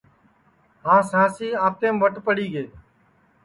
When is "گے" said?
2.53-2.63